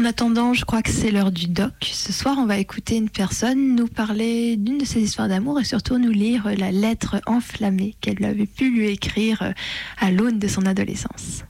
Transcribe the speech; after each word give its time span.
En 0.00 0.06
attendant, 0.06 0.54
je 0.54 0.64
crois 0.64 0.80
que 0.80 0.88
c'est 0.90 1.10
l'heure 1.10 1.30
du 1.30 1.46
doc. 1.46 1.74
Ce 1.82 2.10
soir, 2.10 2.38
on 2.38 2.46
va 2.46 2.56
écouter 2.56 2.96
une 2.96 3.10
personne 3.10 3.76
nous 3.76 3.86
parler 3.86 4.56
d'une 4.56 4.78
de 4.78 4.86
ses 4.86 5.02
histoires 5.02 5.28
d'amour 5.28 5.60
et 5.60 5.64
surtout 5.64 5.98
nous 5.98 6.10
lire 6.10 6.48
la 6.56 6.72
lettre 6.72 7.20
enflammée 7.26 7.96
qu'elle 8.00 8.24
avait 8.24 8.46
pu 8.46 8.70
lui 8.70 8.88
écrire 8.88 9.52
à 9.98 10.10
l'aune 10.10 10.38
de 10.38 10.48
son 10.48 10.64
adolescence. 10.64 11.44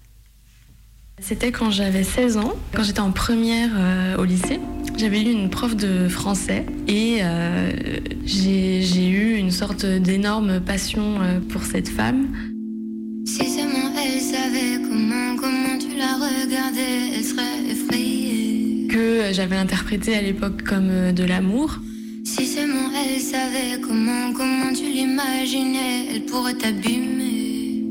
C'était 1.21 1.52
quand 1.52 1.71
j'avais 1.71 2.02
16 2.02 2.38
ans, 2.38 2.54
quand 2.74 2.82
j'étais 2.82 2.98
en 2.98 3.12
première 3.12 3.71
euh, 3.76 4.16
au 4.16 4.24
lycée. 4.24 4.58
J'avais 4.96 5.22
eu 5.22 5.30
une 5.30 5.48
prof 5.48 5.76
de 5.76 6.08
français 6.08 6.67
et 6.88 7.19
euh, 7.22 7.71
j'ai 8.24 9.08
eu 9.08 9.37
une 9.37 9.53
sorte 9.53 9.87
d'énorme 9.87 10.58
passion 10.58 11.21
euh, 11.21 11.38
pour 11.38 11.62
cette 11.62 11.88
femme. 11.88 12.26
Si 13.26 13.48
seulement 13.48 13.92
elle 13.96 14.21
savait 14.21 14.82
comment, 14.82 15.37
comment 15.37 15.78
tu 15.78 15.96
la 15.96 16.14
regardais, 16.14 17.14
elle 17.14 17.24
serait 17.24 17.70
effrayée. 17.70 18.20
Que 19.01 19.32
j'avais 19.32 19.56
interprété 19.56 20.14
à 20.14 20.20
l'époque 20.20 20.62
comme 20.62 21.12
de 21.12 21.25
l'amour. 21.25 21.79
Si 22.23 22.47
seulement 22.47 22.91
elle 22.95 23.19
savait 23.19 23.80
comment, 23.80 24.30
comment 24.34 24.75
tu 24.75 24.91
l'imaginais, 24.91 26.09
elle 26.15 26.27
pourrait 26.27 26.52
t'abîmer. 26.52 27.83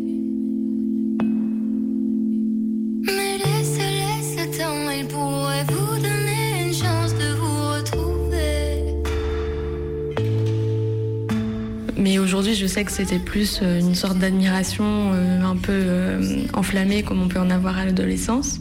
Mais 11.98 12.20
aujourd'hui, 12.20 12.54
je 12.54 12.68
sais 12.68 12.86
que 12.86 12.92
c'était 12.92 13.18
plus 13.18 13.62
euh, 13.64 13.80
une 13.80 13.96
sorte 13.96 14.20
d'admiration 14.20 15.12
euh, 15.14 15.42
un 15.42 15.56
peu 15.56 15.74
euh, 15.74 16.44
enflammée 16.54 17.02
comme 17.02 17.24
on 17.24 17.28
peut 17.28 17.40
en 17.40 17.50
avoir 17.50 17.80
à 17.80 17.86
l'adolescence. 17.86 18.60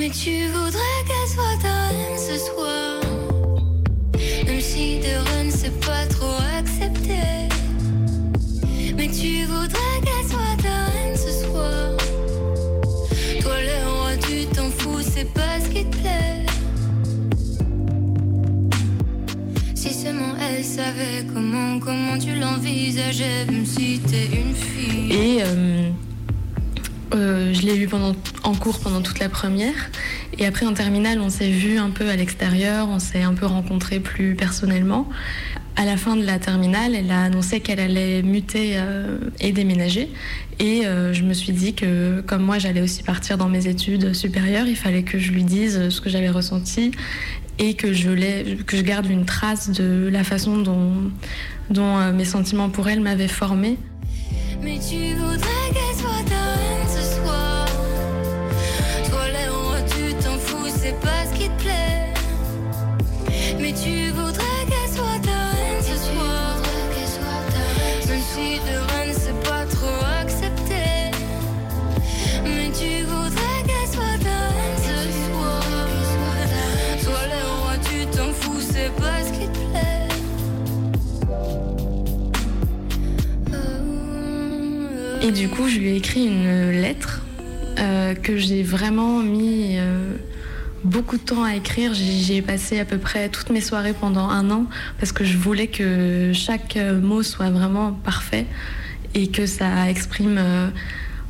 Mais 0.00 0.08
tu 0.08 0.46
voudrais 0.46 1.04
qu'elle 1.06 1.19
Et 25.10 25.42
euh, 25.42 25.90
euh, 27.14 27.52
je 27.52 27.62
l'ai 27.62 27.76
lu 27.76 27.88
pendant, 27.88 28.14
en 28.42 28.54
cours 28.54 28.78
pendant 28.80 29.02
toute 29.02 29.18
la 29.18 29.28
première. 29.28 29.90
Et 30.40 30.46
après, 30.46 30.66
en 30.66 30.74
terminale, 30.74 31.20
on 31.20 31.30
s'est 31.30 31.50
vu 31.50 31.78
un 31.78 31.90
peu 31.90 32.08
à 32.08 32.16
l'extérieur, 32.16 32.88
on 32.88 32.98
s'est 32.98 33.22
un 33.22 33.34
peu 33.34 33.46
rencontrés 33.46 34.00
plus 34.00 34.34
personnellement. 34.34 35.08
À 35.76 35.84
la 35.84 35.96
fin 35.96 36.16
de 36.16 36.24
la 36.24 36.40
terminale, 36.40 36.96
elle 36.96 37.12
a 37.12 37.22
annoncé 37.22 37.60
qu'elle 37.60 37.78
allait 37.78 38.22
muter 38.22 38.72
euh, 38.74 39.18
et 39.38 39.52
déménager. 39.52 40.10
Et 40.58 40.82
je 40.84 41.22
me 41.22 41.32
suis 41.32 41.52
dit 41.52 41.72
que, 41.72 42.20
comme 42.20 42.42
moi, 42.42 42.58
j'allais 42.58 42.82
aussi 42.82 43.02
partir 43.02 43.38
dans 43.38 43.48
mes 43.48 43.66
études 43.66 44.12
supérieures, 44.12 44.66
il 44.66 44.76
fallait 44.76 45.04
que 45.04 45.18
je 45.18 45.32
lui 45.32 45.42
dise 45.42 45.88
ce 45.88 46.02
que 46.02 46.10
j'avais 46.10 46.28
ressenti 46.28 46.90
et 47.60 47.74
que 47.74 47.92
je, 47.92 48.62
que 48.62 48.76
je 48.76 48.82
garde 48.82 49.06
une 49.06 49.26
trace 49.26 49.70
de 49.70 50.08
la 50.10 50.24
façon 50.24 50.58
dont, 50.58 51.10
dont 51.68 51.98
euh, 51.98 52.12
mes 52.12 52.24
sentiments 52.24 52.70
pour 52.70 52.88
elle 52.88 53.00
m'avaient 53.00 53.28
formée. 53.28 53.76
Mais 54.62 54.78
tu 54.78 55.14
voudrais 55.14 55.68
qu'elle 55.72 55.96
soit 55.98 56.39
Et 85.22 85.32
du 85.32 85.48
coup, 85.48 85.68
je 85.68 85.78
lui 85.78 85.90
ai 85.90 85.96
écrit 85.96 86.26
une 86.26 86.70
lettre 86.70 87.20
euh, 87.78 88.14
que 88.14 88.36
j'ai 88.36 88.62
vraiment 88.62 89.20
mis 89.20 89.76
euh, 89.78 90.16
beaucoup 90.84 91.16
de 91.16 91.22
temps 91.22 91.42
à 91.44 91.54
écrire. 91.54 91.94
J'y 91.94 92.36
ai 92.36 92.42
passé 92.42 92.78
à 92.78 92.84
peu 92.84 92.98
près 92.98 93.28
toutes 93.28 93.50
mes 93.50 93.60
soirées 93.60 93.94
pendant 93.94 94.28
un 94.28 94.50
an 94.50 94.66
parce 94.98 95.12
que 95.12 95.24
je 95.24 95.36
voulais 95.36 95.66
que 95.68 96.32
chaque 96.34 96.76
mot 96.76 97.22
soit 97.22 97.50
vraiment 97.50 97.92
parfait 97.92 98.46
et 99.14 99.28
que 99.28 99.46
ça 99.46 99.90
exprime 99.90 100.36
euh, 100.38 100.68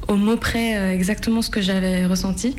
au 0.09 0.17
mot 0.17 0.37
près 0.37 0.95
exactement 0.95 1.43
ce 1.43 1.51
que 1.51 1.61
j'avais 1.61 2.07
ressenti. 2.07 2.57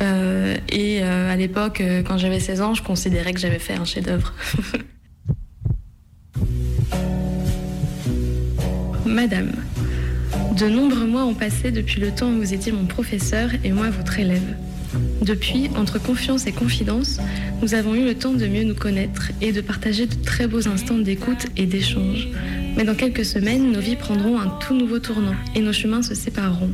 et 0.00 1.02
à 1.02 1.36
l'époque, 1.36 1.82
quand 2.06 2.18
j'avais 2.18 2.40
16 2.40 2.60
ans, 2.60 2.74
je 2.74 2.82
considérais 2.82 3.32
que 3.32 3.40
j'avais 3.40 3.58
fait 3.58 3.74
un 3.74 3.84
chef-d'œuvre. 3.84 4.34
Madame, 9.06 9.52
de 10.56 10.68
nombreux 10.68 11.06
mois 11.06 11.24
ont 11.24 11.34
passé 11.34 11.70
depuis 11.70 12.00
le 12.00 12.10
temps 12.10 12.30
où 12.30 12.36
vous 12.36 12.52
étiez 12.52 12.72
mon 12.72 12.84
professeur 12.84 13.50
et 13.64 13.72
moi 13.72 13.90
votre 13.90 14.18
élève. 14.20 14.54
Depuis, 15.22 15.68
entre 15.76 16.00
confiance 16.00 16.46
et 16.46 16.52
confidence, 16.52 17.18
nous 17.60 17.74
avons 17.74 17.94
eu 17.94 18.04
le 18.04 18.14
temps 18.14 18.34
de 18.34 18.46
mieux 18.46 18.62
nous 18.62 18.74
connaître 18.74 19.30
et 19.40 19.52
de 19.52 19.60
partager 19.60 20.06
de 20.06 20.14
très 20.14 20.46
beaux 20.46 20.68
instants 20.68 20.98
d'écoute 20.98 21.46
et 21.56 21.66
d'échange. 21.66 22.28
Mais 22.76 22.84
dans 22.84 22.94
quelques 22.94 23.24
semaines, 23.24 23.72
nos 23.72 23.80
vies 23.80 23.96
prendront 23.96 24.38
un 24.38 24.48
tout 24.60 24.74
nouveau 24.74 25.00
tournant 25.00 25.34
et 25.56 25.60
nos 25.60 25.72
chemins 25.72 26.02
se 26.02 26.14
sépareront. 26.14 26.72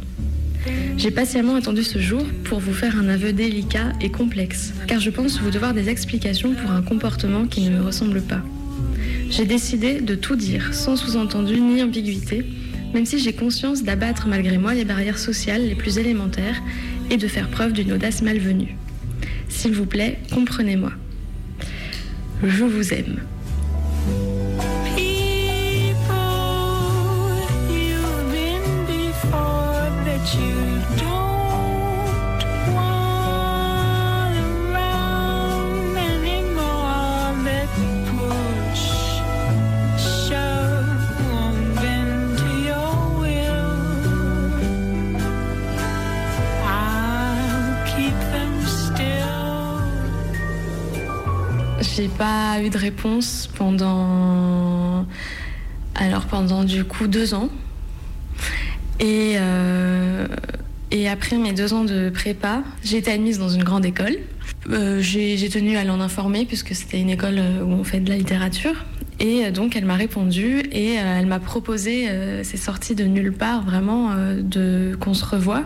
J'ai 0.97 1.11
patiemment 1.11 1.57
attendu 1.57 1.83
ce 1.83 1.99
jour 1.99 2.23
pour 2.45 2.61
vous 2.61 2.73
faire 2.73 2.99
un 2.99 3.09
aveu 3.09 3.33
délicat 3.33 3.93
et 4.01 4.11
complexe, 4.11 4.73
car 4.87 5.01
je 5.01 5.11
pense 5.11 5.41
vous 5.41 5.51
devoir 5.51 5.75
des 5.75 5.89
explications 5.89 6.55
pour 6.55 6.71
un 6.71 6.83
comportement 6.83 7.47
qui 7.47 7.63
ne 7.63 7.77
me 7.77 7.83
ressemble 7.83 8.23
pas. 8.23 8.43
J'ai 9.31 9.47
décidé 9.47 10.01
de 10.01 10.15
tout 10.15 10.37
dire, 10.37 10.75
sans 10.75 10.97
sous-entendu 10.97 11.61
ni 11.61 11.83
ambiguïté, 11.83 12.45
même 12.95 13.07
si 13.07 13.19
j'ai 13.19 13.33
conscience 13.33 13.83
d'abattre 13.83 14.29
malgré 14.29 14.57
moi 14.57 14.73
les 14.73 14.85
barrières 14.85 15.19
sociales 15.19 15.67
les 15.67 15.75
plus 15.75 15.99
élémentaires 15.99 16.63
de 17.17 17.29
faire 17.29 17.49
preuve 17.49 17.73
d'une 17.73 17.93
audace 17.93 18.23
malvenue. 18.23 18.77
S'il 19.49 19.73
vous 19.73 19.87
plaît, 19.87 20.19
comprenez-moi. 20.33 20.93
Je 22.43 22.65
vous 22.65 22.93
aime. 22.93 23.21
Pas 52.55 52.63
eu 52.63 52.71
de 52.71 52.79
réponse 52.79 53.51
pendant. 53.57 55.07
Alors, 55.97 56.27
pendant 56.27 56.63
du 56.63 56.85
coup 56.85 57.07
deux 57.09 57.35
ans. 57.35 57.49
Et, 59.01 59.35
euh, 59.39 60.29
et 60.91 61.09
après 61.09 61.37
mes 61.37 61.53
deux 61.53 61.73
ans 61.73 61.85
de 61.85 62.11
prépa, 62.11 62.63
j'ai 62.85 62.99
été 62.99 63.11
admise 63.11 63.39
dans 63.39 63.49
une 63.49 63.65
grande 63.65 63.85
école. 63.85 64.17
Euh, 64.71 65.01
j'ai 65.01 65.49
tenu 65.49 65.77
à 65.77 65.85
l'en 65.85 66.01
informer 66.01 66.47
puisque 66.47 66.75
c'était 66.75 67.01
une 67.01 67.11
école 67.11 67.41
où 67.63 67.71
on 67.73 67.83
fait 67.83 68.01
de 68.01 68.09
la 68.09 68.17
littérature. 68.17 68.85
Et 69.19 69.51
donc 69.51 69.75
elle 69.75 69.85
m'a 69.85 69.97
répondu 69.97 70.63
et 70.71 70.99
euh, 70.99 71.19
elle 71.19 71.27
m'a 71.27 71.41
proposé, 71.41 72.09
c'est 72.43 72.57
sorti 72.57 72.95
de 72.95 73.05
nulle 73.05 73.33
part 73.33 73.65
vraiment, 73.65 74.11
de 74.15 74.97
qu'on 75.01 75.15
se 75.15 75.25
revoie 75.25 75.65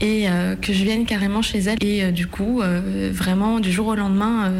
et 0.00 0.26
que 0.62 0.72
je 0.72 0.84
vienne 0.84 1.04
carrément 1.04 1.42
chez 1.42 1.58
elle. 1.58 1.76
Et 1.82 2.10
du 2.12 2.26
coup, 2.26 2.62
vraiment 3.12 3.60
du 3.60 3.70
jour 3.70 3.88
au 3.88 3.94
lendemain, 3.94 4.52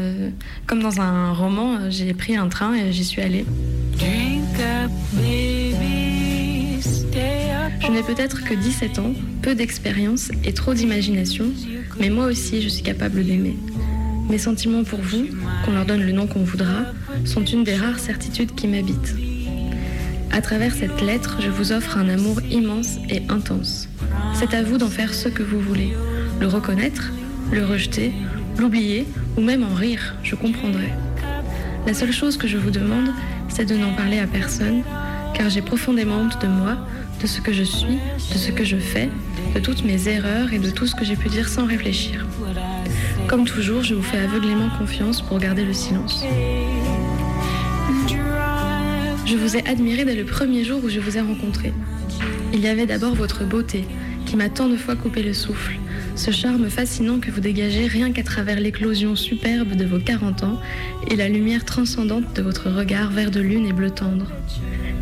comme 0.67 0.81
dans 0.83 1.01
un 1.01 1.33
roman, 1.33 1.91
j'ai 1.91 2.13
pris 2.15 2.37
un 2.37 2.49
train 2.49 2.75
et 2.75 2.93
j'y 2.93 3.05
suis 3.05 3.23
allée. 3.23 3.45
Je 7.83 7.91
n'ai 7.91 8.03
peut-être 8.03 8.45
que 8.45 8.55
17 8.55 8.99
ans, 8.99 9.13
peu 9.43 9.55
d'expérience 9.55 10.31
et 10.45 10.53
trop 10.53 10.75
d'imagination, 10.75 11.47
mais 11.99 12.11
moi 12.11 12.27
aussi 12.27 12.63
je 12.63 12.69
suis 12.69 12.83
capable 12.83 13.25
d'aimer. 13.25 13.57
Mes 14.29 14.39
sentiments 14.39 14.85
pour 14.85 15.01
vous, 15.01 15.27
qu'on 15.65 15.73
leur 15.73 15.87
donne 15.87 16.03
le 16.03 16.13
nom 16.13 16.27
qu'on 16.29 16.45
voudra, 16.45 16.85
sont 17.25 17.45
une 17.45 17.65
des 17.65 17.75
rares 17.75 17.99
certitudes 17.99 18.55
qui 18.55 18.69
m'habitent. 18.69 19.17
À 20.33 20.41
travers 20.41 20.73
cette 20.73 21.01
lettre, 21.01 21.39
je 21.41 21.51
vous 21.51 21.73
offre 21.73 21.99
un 21.99 22.09
amour 22.09 22.41
immense 22.51 22.99
et 23.09 23.23
intense. 23.29 23.89
C'est 24.35 24.55
à 24.55 24.63
vous 24.63 24.79
d'en 24.79 24.89
faire 24.89 25.13
ce 25.13 25.29
que 25.29 25.43
vous 25.43 25.61
voulez. 25.61 25.93
Le 26.41 26.47
reconnaître, 26.47 27.11
le 27.51 27.65
rejeter, 27.65 28.13
l'oublier 28.57 29.07
ou 29.37 29.41
même 29.41 29.65
en 29.65 29.75
rire, 29.75 30.15
je 30.23 30.37
comprendrai. 30.37 30.93
La 31.87 31.95
seule 31.95 32.13
chose 32.13 32.37
que 32.37 32.47
je 32.47 32.59
vous 32.59 32.71
demande, 32.71 33.11
c'est 33.49 33.65
de 33.65 33.75
n'en 33.75 33.93
parler 33.95 34.21
à 34.21 34.27
personne, 34.27 34.83
car 35.35 35.51
j'ai 35.51 35.63
profondément 35.63 36.17
honte 36.17 36.41
de 36.41 36.47
moi, 36.47 36.77
de 37.21 37.27
ce 37.27 37.41
que 37.41 37.53
je 37.53 37.65
suis, 37.65 37.99
de 38.33 38.39
ce 38.39 38.53
que 38.53 38.65
je 38.65 38.77
fais, 38.77 39.09
de 39.55 39.61
toutes 39.61 39.85
mes 39.85 40.09
erreurs 40.09 40.53
et 40.53 40.59
de 40.59 40.71
tout 40.71 40.87
ce 40.87 40.95
que 40.95 41.05
j'ai 41.05 41.17
pu 41.17 41.29
dire 41.29 41.49
sans 41.49 41.67
réfléchir. 41.67 42.27
Comme 43.27 43.45
toujours, 43.45 43.83
je 43.83 43.95
vous 43.95 44.03
fais 44.03 44.19
aveuglément 44.19 44.69
confiance 44.79 45.23
pour 45.23 45.39
garder 45.39 45.65
le 45.65 45.73
silence. 45.73 46.25
Je 49.31 49.37
vous 49.37 49.57
ai 49.57 49.65
admiré 49.69 50.05
dès 50.05 50.17
le 50.17 50.25
premier 50.25 50.65
jour 50.65 50.83
où 50.83 50.89
je 50.89 50.99
vous 50.99 51.17
ai 51.17 51.21
rencontré. 51.21 51.73
Il 52.53 52.59
y 52.59 52.67
avait 52.67 52.87
d'abord 52.87 53.15
votre 53.15 53.45
beauté, 53.45 53.85
qui 54.27 54.35
m'a 54.35 54.49
tant 54.49 54.69
de 54.69 54.77
fois 54.77 54.97
coupé 54.97 55.23
le 55.23 55.35
souffle, 55.35 55.79
ce 56.17 56.33
charme 56.33 56.69
fascinant 56.69 57.21
que 57.21 57.31
vous 57.31 57.41
dégagez 57.41 57.87
rien 57.87 58.11
qu'à 58.11 58.25
travers 58.25 58.59
l'éclosion 58.59 59.15
superbe 59.15 59.77
de 59.77 59.85
vos 59.85 60.01
40 60.01 60.43
ans 60.43 60.61
et 61.09 61.15
la 61.15 61.29
lumière 61.29 61.65
transcendante 61.65 62.35
de 62.35 62.43
votre 62.43 62.71
regard 62.71 63.13
vert 63.13 63.31
de 63.31 63.39
lune 63.39 63.67
et 63.67 63.73
bleu 63.73 63.91
tendre. 63.91 64.27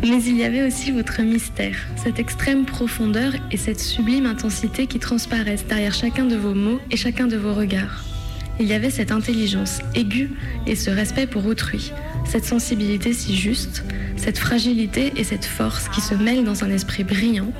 Mais 0.03 0.21
il 0.23 0.37
y 0.37 0.43
avait 0.43 0.67
aussi 0.67 0.91
votre 0.91 1.23
mystère, 1.23 1.87
cette 1.95 2.19
extrême 2.19 2.65
profondeur 2.65 3.33
et 3.51 3.57
cette 3.57 3.79
sublime 3.79 4.27
intensité 4.27 4.85
qui 4.85 4.99
transparaissent 4.99 5.65
derrière 5.65 5.95
chacun 5.95 6.25
de 6.25 6.35
vos 6.35 6.53
mots 6.53 6.79
et 6.91 6.97
chacun 6.97 7.25
de 7.25 7.35
vos 7.35 7.55
regards. 7.55 8.08
Il 8.59 8.67
y 8.67 8.73
avait 8.73 8.89
cette 8.89 9.13
intelligence 9.13 9.79
aiguë 9.95 10.31
et 10.67 10.75
ce 10.75 10.89
respect 10.89 11.27
pour 11.27 11.45
autrui, 11.45 11.93
cette 12.25 12.43
sensibilité 12.43 13.13
si 13.13 13.35
juste, 13.35 13.85
cette 14.17 14.37
fragilité 14.37 15.13
et 15.15 15.23
cette 15.23 15.45
force 15.45 15.87
qui 15.87 16.01
se 16.01 16.13
mêlent 16.13 16.43
dans 16.43 16.65
un 16.65 16.69
esprit 16.69 17.05
brillant, 17.05 17.53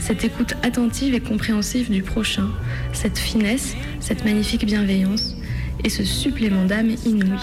cette 0.00 0.24
écoute 0.24 0.54
attentive 0.62 1.14
et 1.14 1.20
compréhensive 1.20 1.90
du 1.90 2.02
prochain, 2.02 2.48
cette 2.94 3.18
finesse, 3.18 3.76
cette 4.00 4.24
magnifique 4.24 4.64
bienveillance 4.64 5.36
et 5.84 5.90
ce 5.90 6.02
supplément 6.02 6.64
d'âme 6.64 6.94
inouï. 7.04 7.38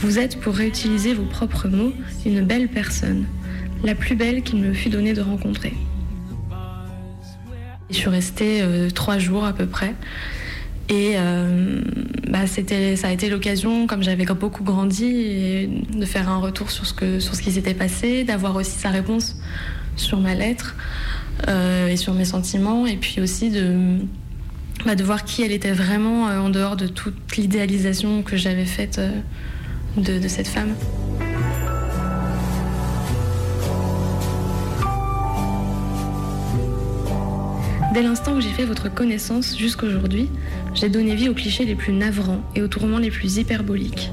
Vous 0.00 0.18
êtes, 0.18 0.40
pour 0.40 0.56
réutiliser 0.56 1.14
vos 1.14 1.24
propres 1.24 1.68
mots, 1.68 1.92
une 2.26 2.44
belle 2.44 2.68
personne, 2.68 3.26
la 3.84 3.94
plus 3.94 4.16
belle 4.16 4.42
qu'il 4.42 4.58
me 4.58 4.74
fut 4.74 4.88
donné 4.88 5.12
de 5.12 5.20
rencontrer. 5.20 5.74
Je 7.90 7.96
suis 7.96 8.08
restée 8.08 8.60
euh, 8.60 8.90
trois 8.90 9.18
jours 9.18 9.44
à 9.44 9.52
peu 9.52 9.66
près. 9.66 9.94
Et 10.88 11.12
euh, 11.16 11.82
bah, 12.28 12.46
c'était, 12.46 12.96
ça 12.96 13.08
a 13.08 13.12
été 13.12 13.28
l'occasion, 13.28 13.86
comme 13.86 14.02
j'avais 14.02 14.24
beaucoup 14.24 14.64
grandi, 14.64 15.68
de 15.92 16.04
faire 16.06 16.28
un 16.28 16.38
retour 16.38 16.70
sur 16.70 16.86
ce, 16.86 16.94
que, 16.94 17.20
sur 17.20 17.34
ce 17.34 17.42
qui 17.42 17.52
s'était 17.52 17.74
passé, 17.74 18.24
d'avoir 18.24 18.56
aussi 18.56 18.78
sa 18.78 18.88
réponse 18.88 19.36
sur 19.96 20.18
ma 20.18 20.34
lettre 20.34 20.76
euh, 21.48 21.88
et 21.88 21.96
sur 21.96 22.14
mes 22.14 22.24
sentiments, 22.24 22.86
et 22.86 22.96
puis 22.96 23.20
aussi 23.20 23.50
de, 23.50 23.98
bah, 24.86 24.94
de 24.94 25.04
voir 25.04 25.24
qui 25.24 25.42
elle 25.42 25.52
était 25.52 25.72
vraiment 25.72 26.24
en 26.24 26.48
dehors 26.48 26.76
de 26.76 26.86
toute 26.86 27.36
l'idéalisation 27.36 28.22
que 28.22 28.36
j'avais 28.36 28.66
faite 28.66 29.00
de 29.96 30.28
cette 30.28 30.48
femme. 30.48 30.74
Dès 37.98 38.04
l'instant 38.04 38.36
où 38.36 38.40
j'ai 38.40 38.50
fait 38.50 38.64
votre 38.64 38.94
connaissance 38.94 39.58
jusqu'aujourd'hui, 39.58 40.30
j'ai 40.72 40.88
donné 40.88 41.16
vie 41.16 41.28
aux 41.28 41.34
clichés 41.34 41.64
les 41.64 41.74
plus 41.74 41.92
navrants 41.92 42.44
et 42.54 42.62
aux 42.62 42.68
tourments 42.68 42.98
les 42.98 43.10
plus 43.10 43.38
hyperboliques. 43.38 44.12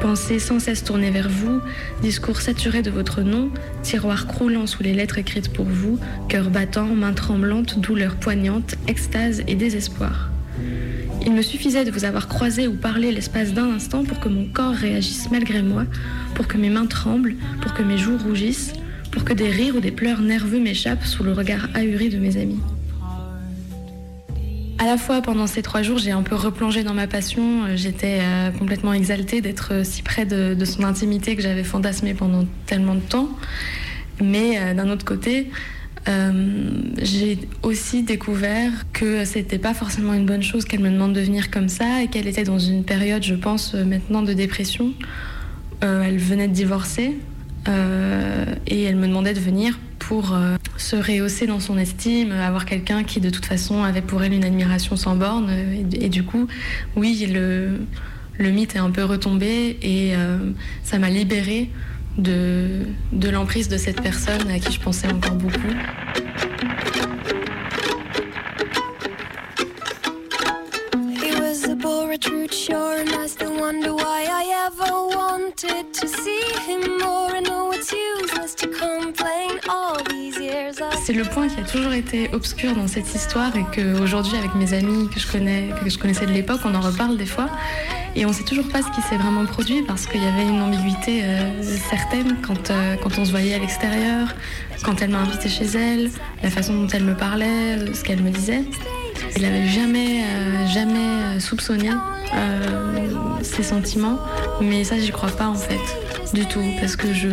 Pensées 0.00 0.38
sans 0.38 0.60
cesse 0.60 0.84
tournées 0.84 1.10
vers 1.10 1.28
vous, 1.28 1.60
discours 2.00 2.40
saturés 2.40 2.82
de 2.82 2.92
votre 2.92 3.22
nom, 3.22 3.50
tiroirs 3.82 4.28
croulant 4.28 4.68
sous 4.68 4.84
les 4.84 4.94
lettres 4.94 5.18
écrites 5.18 5.52
pour 5.52 5.64
vous, 5.64 5.98
cœur 6.28 6.48
battant, 6.48 6.84
mains 6.84 7.12
tremblantes, 7.12 7.80
douleurs 7.80 8.14
poignantes, 8.14 8.76
extase 8.86 9.42
et 9.48 9.56
désespoir. 9.56 10.30
Il 11.26 11.32
me 11.32 11.42
suffisait 11.42 11.84
de 11.84 11.90
vous 11.90 12.04
avoir 12.04 12.28
croisé 12.28 12.68
ou 12.68 12.76
parlé 12.76 13.10
l'espace 13.10 13.52
d'un 13.52 13.72
instant 13.72 14.04
pour 14.04 14.20
que 14.20 14.28
mon 14.28 14.44
corps 14.44 14.74
réagisse 14.74 15.28
malgré 15.32 15.62
moi, 15.62 15.86
pour 16.36 16.46
que 16.46 16.56
mes 16.56 16.70
mains 16.70 16.86
tremblent, 16.86 17.34
pour 17.62 17.74
que 17.74 17.82
mes 17.82 17.98
joues 17.98 18.16
rougissent, 18.16 18.74
pour 19.10 19.24
que 19.24 19.32
des 19.32 19.50
rires 19.50 19.74
ou 19.74 19.80
des 19.80 19.90
pleurs 19.90 20.20
nerveux 20.20 20.60
m'échappent 20.60 21.04
sous 21.04 21.24
le 21.24 21.32
regard 21.32 21.68
ahuri 21.74 22.10
de 22.10 22.18
mes 22.18 22.36
amis. 22.36 22.60
À 24.80 24.86
la 24.86 24.96
fois, 24.96 25.22
pendant 25.22 25.48
ces 25.48 25.60
trois 25.60 25.82
jours, 25.82 25.98
j'ai 25.98 26.12
un 26.12 26.22
peu 26.22 26.36
replongé 26.36 26.84
dans 26.84 26.94
ma 26.94 27.08
passion. 27.08 27.64
Euh, 27.64 27.72
j'étais 27.74 28.20
euh, 28.20 28.50
complètement 28.52 28.92
exaltée 28.92 29.40
d'être 29.40 29.72
euh, 29.72 29.84
si 29.84 30.02
près 30.02 30.24
de, 30.24 30.64
son 30.64 30.84
intimité 30.84 31.34
que 31.34 31.42
j'avais 31.42 31.64
fantasmé 31.64 32.14
pendant 32.14 32.44
tellement 32.66 32.94
de 32.94 33.00
temps. 33.00 33.28
Mais 34.22 34.74
d'un 34.74 34.90
autre 34.90 35.04
côté, 35.04 35.48
j'ai 37.00 37.38
aussi 37.62 38.02
découvert 38.02 38.72
que 38.92 39.24
c'était 39.24 39.58
pas 39.58 39.74
forcément 39.74 40.12
une 40.12 40.26
bonne 40.26 40.42
chose 40.42 40.64
qu'elle 40.64 40.80
me 40.80 40.90
demande 40.90 41.12
de 41.12 41.20
venir 41.20 41.52
comme 41.52 41.68
ça 41.68 42.02
et 42.02 42.08
qu'elle 42.08 42.26
était 42.26 42.42
dans 42.42 42.58
une 42.58 42.82
période, 42.82 43.22
je 43.22 43.36
pense, 43.36 43.74
maintenant 43.74 44.22
de 44.22 44.32
dépression. 44.32 44.92
elle 45.82 46.18
venait 46.18 46.48
de 46.48 46.52
divorcer 46.52 47.16
et 47.68 48.82
elle 48.82 48.96
me 48.96 49.06
demandait 49.06 49.34
de 49.34 49.40
venir 49.40 49.78
pour 50.00 50.36
se 50.78 50.96
rehausser 50.96 51.46
dans 51.46 51.60
son 51.60 51.76
estime, 51.76 52.32
avoir 52.32 52.64
quelqu'un 52.64 53.04
qui 53.04 53.20
de 53.20 53.30
toute 53.30 53.46
façon 53.46 53.82
avait 53.82 54.02
pour 54.02 54.22
elle 54.22 54.32
une 54.32 54.44
admiration 54.44 54.96
sans 54.96 55.16
borne. 55.16 55.50
Et, 55.92 56.08
du 56.08 56.24
coup, 56.24 56.46
oui, 56.96 57.26
le, 57.26 58.50
mythe 58.50 58.76
est 58.76 58.80
un 58.80 58.90
peu 58.90 59.04
retombé 59.04 59.78
et 59.82 60.14
euh, 60.14 60.38
ça 60.84 60.98
m'a 60.98 61.10
libérée 61.10 61.70
de, 62.16 62.86
de 63.12 63.28
l'emprise 63.28 63.68
de 63.68 63.76
cette 63.76 64.00
personne 64.00 64.50
à 64.50 64.58
qui 64.58 64.72
je 64.72 64.80
pensais 64.80 65.08
encore 65.08 65.34
beaucoup. 65.34 65.74
C'est 81.04 81.12
le 81.12 81.24
point 81.24 81.48
qui 81.48 81.60
a 81.60 81.64
toujours 81.64 81.92
été 81.92 82.30
obscur 82.32 82.74
dans 82.74 82.88
cette 82.88 83.14
histoire 83.14 83.54
et 83.56 83.64
qu'aujourd'hui, 83.74 84.36
avec 84.36 84.54
mes 84.54 84.72
amis 84.74 85.08
que 85.08 85.20
je, 85.20 85.30
connais, 85.30 85.68
que 85.82 85.88
je 85.88 85.98
connaissais 85.98 86.26
de 86.26 86.32
l'époque, 86.32 86.60
on 86.64 86.74
en 86.74 86.80
reparle 86.80 87.16
des 87.16 87.26
fois. 87.26 87.48
Et 88.16 88.24
on 88.24 88.28
ne 88.28 88.34
sait 88.34 88.44
toujours 88.44 88.68
pas 88.68 88.82
ce 88.82 88.90
qui 88.90 89.00
s'est 89.02 89.16
vraiment 89.16 89.46
produit 89.46 89.82
parce 89.82 90.06
qu'il 90.06 90.22
y 90.22 90.26
avait 90.26 90.42
une 90.42 90.60
ambiguïté 90.60 91.22
euh, 91.22 91.62
certaine 91.62 92.36
quand, 92.44 92.70
euh, 92.70 92.96
quand 93.02 93.18
on 93.18 93.24
se 93.24 93.30
voyait 93.30 93.54
à 93.54 93.58
l'extérieur, 93.58 94.34
quand 94.82 95.00
elle 95.00 95.10
m'a 95.10 95.20
invité 95.20 95.48
chez 95.48 95.66
elle, 95.66 96.10
la 96.42 96.50
façon 96.50 96.74
dont 96.74 96.88
elle 96.88 97.04
me 97.04 97.14
parlait, 97.14 97.78
euh, 97.78 97.94
ce 97.94 98.02
qu'elle 98.02 98.22
me 98.22 98.30
disait. 98.30 98.64
Elle 99.36 99.42
n'avait 99.42 99.66
jamais, 99.68 100.24
jamais 100.72 101.40
soupçonné 101.40 101.90
ses 103.42 103.62
sentiments, 103.62 104.18
mais 104.60 104.84
ça, 104.84 104.98
j'y 104.98 105.10
crois 105.10 105.30
pas 105.30 105.46
en 105.46 105.54
fait, 105.54 105.78
du 106.34 106.46
tout, 106.46 106.62
parce 106.80 106.96
que 106.96 107.12
je, 107.12 107.28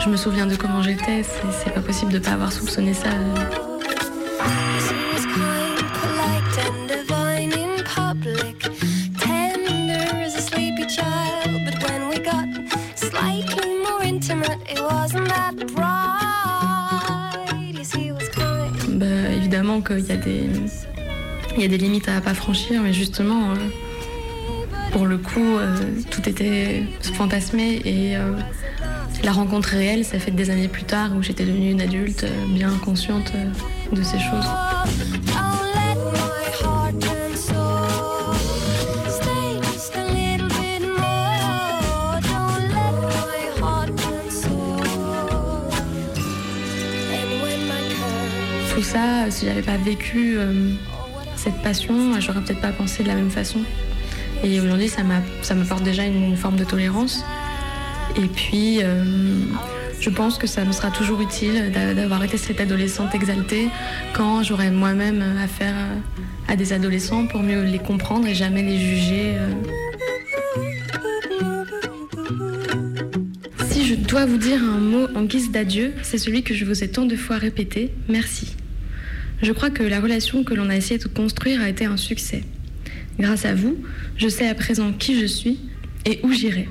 je 0.00 0.08
me 0.08 0.16
souviens 0.16 0.46
de 0.46 0.56
comment 0.56 0.82
j'étais, 0.82 1.22
c'est 1.62 1.72
pas 1.72 1.80
possible 1.80 2.12
de 2.12 2.18
pas 2.18 2.32
avoir 2.32 2.52
soupçonné 2.52 2.92
ça. 2.94 3.08
Bah, 18.88 19.06
évidemment 19.34 19.80
qu'il 19.82 20.06
y 20.06 20.12
a 20.12 20.16
des 20.16 20.48
il 21.56 21.62
y 21.62 21.64
a 21.64 21.68
des 21.68 21.78
limites 21.78 22.08
à 22.08 22.20
pas 22.20 22.34
franchir, 22.34 22.82
mais 22.82 22.92
justement, 22.92 23.50
euh, 23.50 23.54
pour 24.92 25.06
le 25.06 25.16
coup, 25.16 25.40
euh, 25.40 25.74
tout 26.10 26.28
était 26.28 26.82
fantasmé 27.14 27.80
et 27.84 28.16
euh, 28.16 28.32
la 29.24 29.32
rencontre 29.32 29.70
réelle, 29.70 30.04
ça 30.04 30.18
fait 30.18 30.30
des 30.30 30.50
années 30.50 30.68
plus 30.68 30.84
tard 30.84 31.10
où 31.16 31.22
j'étais 31.22 31.44
devenue 31.44 31.70
une 31.70 31.80
adulte 31.80 32.26
bien 32.48 32.70
consciente 32.84 33.32
de 33.90 34.02
ces 34.02 34.18
choses. 34.18 34.46
Tout 48.74 48.82
ça, 48.82 49.30
si 49.30 49.46
j'avais 49.46 49.62
pas 49.62 49.78
vécu 49.78 50.36
cette 51.46 51.62
passion, 51.62 52.20
j'aurais 52.20 52.40
peut-être 52.40 52.60
pas 52.60 52.72
pensé 52.72 53.04
de 53.04 53.08
la 53.08 53.14
même 53.14 53.30
façon. 53.30 53.60
Et 54.42 54.60
aujourd'hui, 54.60 54.88
ça 54.88 55.04
m'apporte 55.04 55.84
déjà 55.84 56.04
une 56.04 56.36
forme 56.36 56.56
de 56.56 56.64
tolérance. 56.64 57.24
Et 58.16 58.26
puis, 58.26 58.82
euh, 58.82 59.04
je 60.00 60.10
pense 60.10 60.38
que 60.38 60.48
ça 60.48 60.64
me 60.64 60.72
sera 60.72 60.90
toujours 60.90 61.20
utile 61.20 61.70
d'avoir 61.72 62.24
été 62.24 62.36
cette 62.36 62.60
adolescente 62.60 63.14
exaltée 63.14 63.68
quand 64.12 64.42
j'aurai 64.42 64.72
moi-même 64.72 65.22
affaire 65.40 65.76
à 66.48 66.56
des 66.56 66.72
adolescents 66.72 67.28
pour 67.28 67.44
mieux 67.44 67.62
les 67.62 67.78
comprendre 67.78 68.26
et 68.26 68.34
jamais 68.34 68.62
les 68.62 68.80
juger. 68.80 69.36
Euh. 69.36 69.52
Si 73.70 73.86
je 73.86 73.94
dois 73.94 74.26
vous 74.26 74.38
dire 74.38 74.60
un 74.64 74.80
mot 74.80 75.06
en 75.14 75.22
guise 75.22 75.52
d'adieu, 75.52 75.94
c'est 76.02 76.18
celui 76.18 76.42
que 76.42 76.54
je 76.54 76.64
vous 76.64 76.82
ai 76.82 76.88
tant 76.88 77.04
de 77.04 77.14
fois 77.14 77.36
répété, 77.36 77.92
merci. 78.08 78.55
Je 79.42 79.52
crois 79.52 79.70
que 79.70 79.82
la 79.82 80.00
relation 80.00 80.44
que 80.44 80.54
l'on 80.54 80.70
a 80.70 80.76
essayé 80.76 80.98
de 80.98 81.08
construire 81.08 81.60
a 81.60 81.68
été 81.68 81.84
un 81.84 81.96
succès. 81.96 82.42
Grâce 83.18 83.44
à 83.44 83.54
vous, 83.54 83.76
je 84.16 84.28
sais 84.28 84.48
à 84.48 84.54
présent 84.54 84.92
qui 84.92 85.18
je 85.18 85.26
suis 85.26 85.58
et 86.04 86.20
où 86.22 86.32
j'irai. 86.32 86.68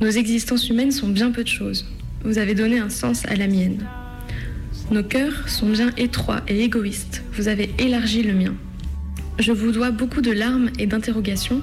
Nos 0.00 0.10
existences 0.10 0.68
humaines 0.68 0.90
sont 0.90 1.08
bien 1.08 1.30
peu 1.30 1.44
de 1.44 1.48
choses. 1.48 1.86
Vous 2.24 2.38
avez 2.38 2.54
donné 2.54 2.78
un 2.78 2.88
sens 2.88 3.24
à 3.26 3.36
la 3.36 3.46
mienne. 3.46 3.84
Nos 4.90 5.02
cœurs 5.02 5.48
sont 5.48 5.68
bien 5.68 5.90
étroits 5.96 6.42
et 6.48 6.62
égoïstes. 6.62 7.22
Vous 7.34 7.48
avez 7.48 7.70
élargi 7.78 8.22
le 8.22 8.34
mien. 8.34 8.54
Je 9.38 9.52
vous 9.52 9.72
dois 9.72 9.90
beaucoup 9.90 10.20
de 10.20 10.32
larmes 10.32 10.70
et 10.78 10.86
d'interrogations, 10.86 11.62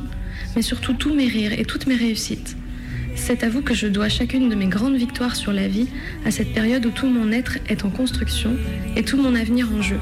mais 0.55 0.61
surtout 0.61 0.93
tous 0.93 1.13
mes 1.13 1.27
rires 1.27 1.57
et 1.57 1.65
toutes 1.65 1.87
mes 1.87 1.95
réussites. 1.95 2.55
C'est 3.21 3.43
à 3.43 3.49
vous 3.49 3.61
que 3.61 3.75
je 3.75 3.85
dois 3.85 4.09
chacune 4.09 4.49
de 4.49 4.55
mes 4.55 4.65
grandes 4.65 4.95
victoires 4.95 5.35
sur 5.35 5.53
la 5.53 5.67
vie, 5.67 5.87
à 6.25 6.31
cette 6.31 6.51
période 6.51 6.85
où 6.87 6.89
tout 6.89 7.05
mon 7.05 7.31
être 7.31 7.59
est 7.67 7.85
en 7.85 7.91
construction 7.91 8.55
et 8.95 9.03
tout 9.03 9.21
mon 9.21 9.35
avenir 9.35 9.69
en 9.71 9.83
jeu. 9.83 9.99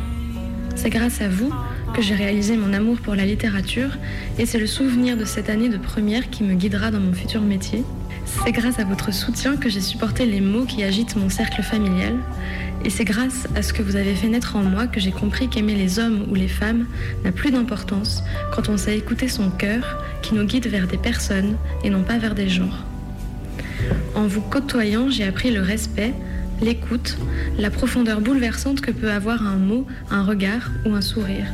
C'est 0.76 0.90
grâce 0.90 1.20
à 1.20 1.28
vous 1.28 1.52
que 1.94 2.02
j'ai 2.02 2.16
réalisé 2.16 2.56
mon 2.56 2.72
amour 2.72 2.98
pour 3.00 3.16
la 3.16 3.26
littérature 3.26 3.98
et 4.40 4.46
c'est 4.46 4.60
le 4.60 4.68
souvenir 4.68 5.18
de 5.18 5.26
cette 5.26 5.50
année 5.50 5.68
de 5.68 5.78
première 5.78 6.30
qui 6.30 6.44
me 6.44 6.54
guidera 6.54 6.90
dans 6.90 7.02
mon 7.02 7.12
futur 7.12 7.42
métier. 7.42 7.84
C'est 8.46 8.54
grâce 8.54 8.80
à 8.80 8.86
votre 8.86 9.14
soutien 9.14 9.58
que 9.58 9.68
j'ai 9.68 9.82
supporté 9.82 10.26
les 10.26 10.40
maux 10.40 10.64
qui 10.64 10.84
agitent 10.84 11.18
mon 11.18 11.30
cercle 11.30 11.64
familial 11.64 12.16
et 12.86 12.90
c'est 12.90 13.04
grâce 13.06 13.48
à 13.56 13.62
ce 13.62 13.74
que 13.74 13.82
vous 13.82 13.98
avez 13.98 14.16
fait 14.16 14.30
naître 14.30 14.56
en 14.56 14.64
moi 14.64 14.88
que 14.88 15.02
j'ai 15.02 15.12
compris 15.12 15.50
qu'aimer 15.50 15.76
les 15.76 16.00
hommes 16.00 16.28
ou 16.30 16.36
les 16.36 16.48
femmes 16.48 16.86
n'a 17.26 17.34
plus 17.34 17.52
d'importance 17.52 18.24
quand 18.54 18.70
on 18.70 18.78
sait 18.78 18.98
écouter 18.98 19.28
son 19.28 19.50
cœur 19.50 20.02
qui 20.22 20.34
nous 20.34 20.46
guide 20.46 20.68
vers 20.68 20.88
des 20.88 20.98
personnes 20.98 21.58
et 21.84 21.90
non 21.90 22.04
pas 22.04 22.20
vers 22.20 22.36
des 22.36 22.48
genres. 22.48 22.86
En 24.18 24.26
vous 24.26 24.42
côtoyant, 24.42 25.12
j'ai 25.12 25.26
appris 25.26 25.52
le 25.52 25.62
respect, 25.62 26.12
l'écoute, 26.60 27.20
la 27.60 27.70
profondeur 27.70 28.20
bouleversante 28.20 28.82
que 28.82 28.90
peut 28.90 29.12
avoir 29.12 29.46
un 29.46 29.58
mot, 29.58 29.86
un 30.10 30.24
regard 30.24 30.72
ou 30.88 30.96
un 30.96 31.02
sourire. 31.02 31.46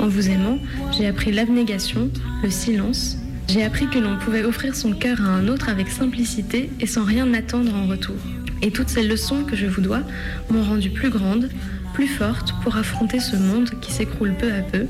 En 0.00 0.08
vous 0.08 0.28
aimant, 0.28 0.58
j'ai 0.90 1.06
appris 1.06 1.30
l'abnégation, 1.30 2.10
le 2.42 2.50
silence. 2.50 3.18
J'ai 3.46 3.62
appris 3.62 3.86
que 3.86 4.00
l'on 4.00 4.18
pouvait 4.18 4.42
offrir 4.42 4.74
son 4.74 4.94
cœur 4.94 5.20
à 5.20 5.28
un 5.28 5.46
autre 5.46 5.68
avec 5.68 5.88
simplicité 5.90 6.70
et 6.80 6.88
sans 6.88 7.04
rien 7.04 7.32
attendre 7.34 7.72
en 7.72 7.86
retour. 7.86 8.16
Et 8.62 8.72
toutes 8.72 8.88
ces 8.88 9.04
leçons 9.04 9.44
que 9.44 9.54
je 9.54 9.66
vous 9.66 9.80
dois 9.80 10.02
m'ont 10.50 10.64
rendue 10.64 10.90
plus 10.90 11.10
grande, 11.10 11.50
plus 11.94 12.08
forte 12.08 12.52
pour 12.64 12.76
affronter 12.76 13.20
ce 13.20 13.36
monde 13.36 13.70
qui 13.80 13.92
s'écroule 13.92 14.34
peu 14.36 14.52
à 14.52 14.62
peu, 14.62 14.86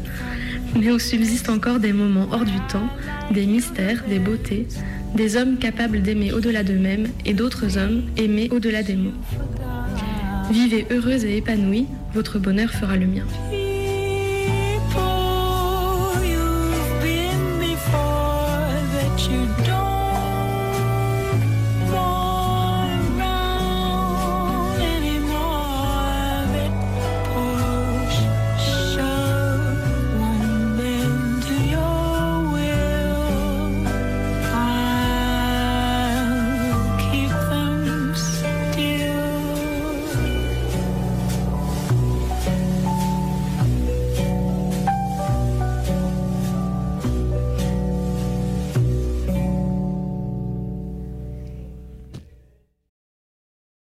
mais 0.80 0.90
où 0.90 0.98
subsistent 0.98 1.50
encore 1.50 1.78
des 1.78 1.92
moments 1.92 2.28
hors 2.32 2.46
du 2.46 2.58
temps, 2.70 2.88
des 3.32 3.44
mystères, 3.44 4.02
des 4.08 4.18
beautés, 4.18 4.66
des 5.14 5.36
hommes 5.36 5.58
capables 5.58 6.02
d'aimer 6.02 6.32
au-delà 6.32 6.62
d'eux-mêmes 6.64 7.08
et 7.24 7.34
d'autres 7.34 7.78
hommes 7.78 8.02
aimés 8.16 8.48
au-delà 8.50 8.82
des 8.82 8.96
mots. 8.96 9.12
Vivez 10.50 10.86
heureuse 10.90 11.24
et 11.24 11.36
épanouie, 11.36 11.86
votre 12.14 12.38
bonheur 12.38 12.70
fera 12.70 12.96
le 12.96 13.06
mien. 13.06 13.24